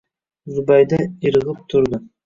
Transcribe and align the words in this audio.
Zubayda 0.53 0.99
irg`ib 1.31 1.65
turdi 1.75 2.05